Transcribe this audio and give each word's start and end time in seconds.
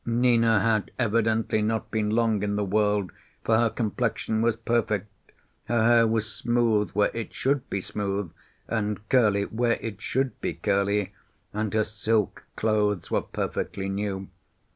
Nina 0.03 0.61
had 0.61 0.89
evidently 0.97 1.61
not 1.61 1.91
been 1.91 2.09
long 2.09 2.41
in 2.41 2.55
the 2.55 2.65
world, 2.65 3.11
for 3.43 3.55
her 3.59 3.69
complexion 3.69 4.41
was 4.41 4.55
perfect, 4.55 5.31
her 5.65 5.83
hair 5.83 6.07
was 6.07 6.25
smooth 6.25 6.89
where 6.93 7.11
it 7.13 7.35
should 7.35 7.69
be 7.69 7.81
smooth, 7.81 8.33
and 8.67 9.07
curly 9.09 9.43
where 9.43 9.77
it 9.79 10.01
should 10.01 10.41
be 10.41 10.55
curly, 10.55 11.13
and 11.53 11.71
her 11.75 11.83
silk 11.83 12.43
clothes 12.55 13.11
were 13.11 13.21
perfectly 13.21 13.89
new. 13.89 14.27